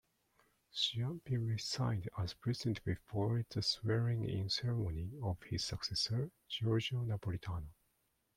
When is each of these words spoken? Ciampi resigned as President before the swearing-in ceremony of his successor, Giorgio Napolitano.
Ciampi 0.73 1.37
resigned 1.37 2.09
as 2.17 2.33
President 2.33 2.83
before 2.83 3.45
the 3.47 3.61
swearing-in 3.61 4.49
ceremony 4.49 5.11
of 5.21 5.37
his 5.43 5.63
successor, 5.63 6.31
Giorgio 6.49 7.03
Napolitano. 7.03 7.67